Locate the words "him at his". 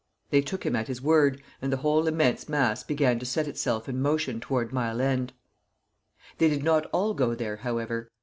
0.65-0.99